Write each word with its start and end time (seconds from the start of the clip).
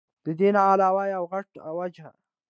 د 0.25 0.27
دې 0.39 0.49
نه 0.55 0.61
علاوه 0.71 1.03
يوه 1.13 1.27
غټه 1.31 1.61
وجه 1.77 2.07